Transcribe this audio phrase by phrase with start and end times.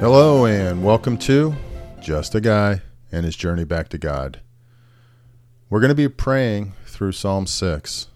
[0.00, 1.54] Hello, and welcome to
[2.00, 2.82] Just a Guy
[3.12, 4.40] and His Journey Back to God.
[5.70, 8.08] We're going to be praying through Psalm 6.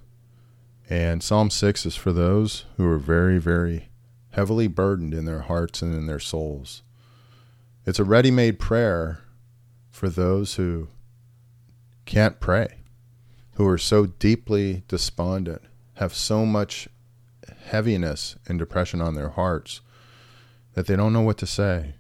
[0.90, 3.88] And Psalm 6 is for those who are very, very
[4.32, 6.82] heavily burdened in their hearts and in their souls.
[7.86, 9.20] It's a ready made prayer
[9.90, 10.88] for those who
[12.06, 12.78] can't pray,
[13.54, 15.62] who are so deeply despondent,
[15.94, 16.88] have so much
[17.66, 19.80] heaviness and depression on their hearts
[20.74, 21.94] that they don't know what to say.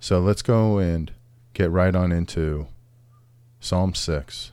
[0.00, 1.12] So let's go and
[1.54, 2.66] get right on into
[3.60, 4.52] Psalm 6.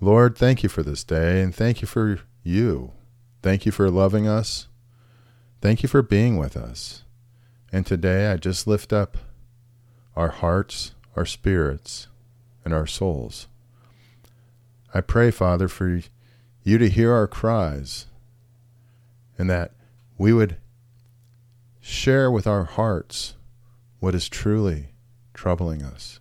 [0.00, 2.92] Lord, thank you for this day and thank you for you.
[3.42, 4.68] Thank you for loving us.
[5.60, 7.02] Thank you for being with us.
[7.72, 9.18] And today I just lift up
[10.16, 12.06] our hearts, our spirits,
[12.64, 13.48] and our souls.
[14.94, 16.00] I pray, Father, for
[16.62, 18.06] you to hear our cries
[19.36, 19.72] and that
[20.16, 20.56] we would
[21.88, 23.34] share with our hearts
[23.98, 24.90] what is truly
[25.32, 26.20] troubling us.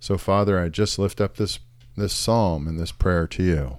[0.00, 1.60] So, Father, I just lift up this,
[1.96, 3.76] this psalm and this prayer to you.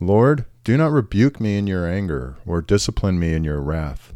[0.00, 4.12] Lord, do not rebuke me in your anger or discipline me in your wrath.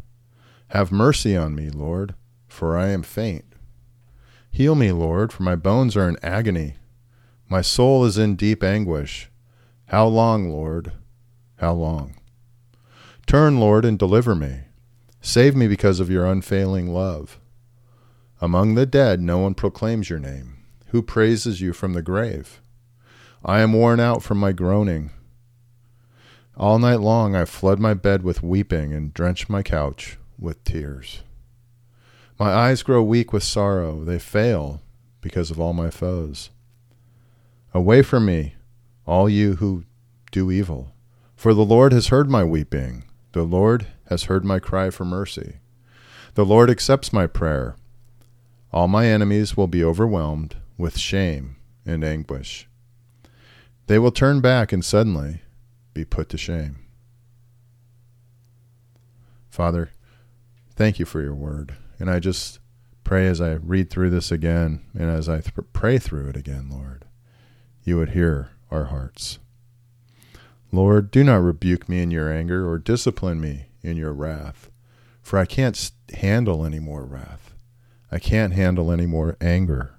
[0.69, 2.15] Have mercy on me, Lord,
[2.47, 3.45] for I am faint.
[4.51, 6.75] Heal me, Lord, for my bones are in agony.
[7.47, 9.29] My soul is in deep anguish.
[9.87, 10.91] How long, Lord?
[11.57, 12.15] How long?
[13.25, 14.66] Turn, Lord, and deliver me.
[15.27, 17.37] Save me because of your unfailing love.
[18.39, 20.63] Among the dead, no one proclaims your name.
[20.91, 22.61] Who praises you from the grave?
[23.43, 25.11] I am worn out from my groaning.
[26.55, 31.23] All night long I flood my bed with weeping and drench my couch with tears.
[32.39, 34.81] My eyes grow weak with sorrow, they fail
[35.19, 36.51] because of all my foes.
[37.73, 38.55] Away from me,
[39.05, 39.83] all you who
[40.31, 40.93] do evil,
[41.35, 43.03] for the Lord has heard my weeping.
[43.37, 45.57] The Lord has heard my cry for mercy.
[46.33, 47.75] The Lord accepts my prayer.
[48.73, 52.67] All my enemies will be overwhelmed with shame and anguish.
[53.85, 55.41] They will turn back and suddenly
[55.93, 56.79] be put to shame.
[59.51, 59.91] Father,
[60.75, 61.75] thank you for your word.
[61.99, 62.57] And I just
[63.03, 66.69] pray as I read through this again and as I th- pray through it again,
[66.71, 67.05] Lord,
[67.83, 69.37] you would hear our hearts.
[70.71, 74.69] Lord, do not rebuke me in your anger or discipline me in your wrath,
[75.21, 77.53] for I can't handle any more wrath.
[78.11, 79.95] I can't handle any more anger.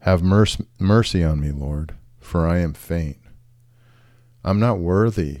[0.00, 3.18] Have mercy, mercy on me, Lord, for I am faint.
[4.42, 5.40] I'm not worthy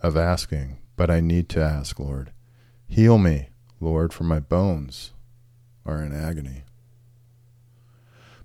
[0.00, 2.32] of asking, but I need to ask, Lord.
[2.88, 3.50] Heal me,
[3.80, 5.12] Lord, for my bones
[5.84, 6.64] are in agony.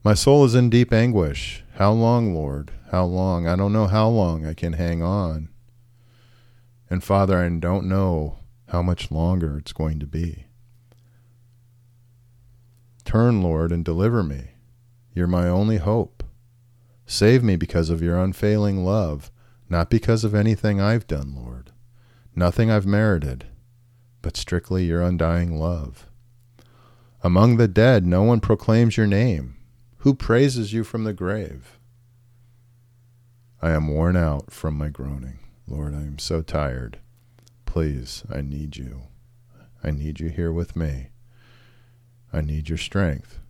[0.03, 1.63] My soul is in deep anguish.
[1.75, 2.71] How long, Lord?
[2.89, 3.47] How long?
[3.47, 5.49] I don't know how long I can hang on.
[6.89, 10.45] And Father, I don't know how much longer it's going to be.
[13.05, 14.51] Turn, Lord, and deliver me.
[15.13, 16.23] You're my only hope.
[17.05, 19.29] Save me because of your unfailing love,
[19.69, 21.71] not because of anything I've done, Lord.
[22.35, 23.45] Nothing I've merited,
[24.23, 26.07] but strictly your undying love.
[27.21, 29.57] Among the dead, no one proclaims your name.
[30.01, 31.77] Who praises you from the grave?
[33.61, 35.37] I am worn out from my groaning.
[35.67, 36.97] Lord, I am so tired.
[37.67, 39.03] Please, I need you.
[39.83, 41.09] I need you here with me.
[42.33, 43.41] I need your strength.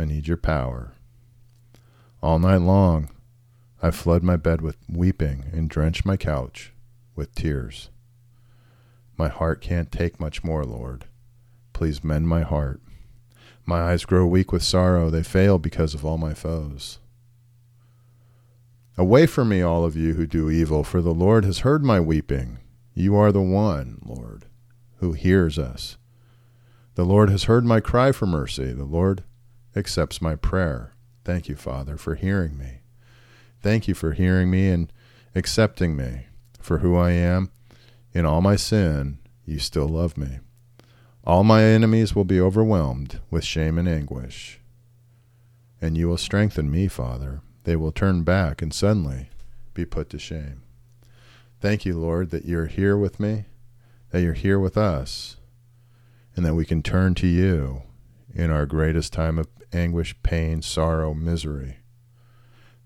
[0.00, 0.94] I need your power.
[2.20, 3.10] All night long,
[3.80, 6.72] I flood my bed with weeping and drench my couch
[7.14, 7.88] with tears.
[9.16, 11.04] My heart can't take much more, Lord.
[11.72, 12.80] Please mend my heart.
[13.64, 16.98] My eyes grow weak with sorrow, they fail because of all my foes.
[18.98, 21.98] Away from me, all of you who do evil, for the Lord has heard my
[21.98, 22.58] weeping.
[22.94, 24.46] You are the one, Lord,
[24.96, 25.96] who hears us.
[26.94, 28.72] The Lord has heard my cry for mercy.
[28.72, 29.24] The Lord
[29.74, 30.92] accepts my prayer.
[31.24, 32.80] Thank you, Father, for hearing me.
[33.62, 34.92] Thank you for hearing me and
[35.34, 36.26] accepting me
[36.60, 37.50] for who I am.
[38.12, 40.40] In all my sin, you still love me.
[41.24, 44.60] All my enemies will be overwhelmed with shame and anguish.
[45.80, 47.42] And you will strengthen me, Father.
[47.64, 49.28] They will turn back and suddenly
[49.72, 50.62] be put to shame.
[51.60, 53.44] Thank you, Lord, that you're here with me,
[54.10, 55.36] that you're here with us,
[56.34, 57.82] and that we can turn to you
[58.34, 61.78] in our greatest time of anguish, pain, sorrow, misery.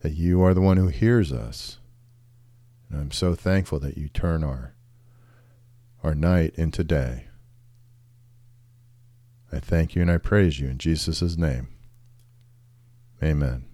[0.00, 1.78] That you are the one who hears us.
[2.90, 4.74] And I'm so thankful that you turn our
[6.02, 7.26] our night into day.
[9.52, 11.68] I thank you and I praise you in Jesus' name.
[13.22, 13.64] Amen.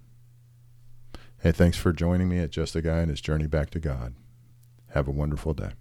[1.39, 4.13] Hey, thanks for joining me at Just a Guy and His Journey Back to God.
[4.91, 5.71] Have a wonderful day.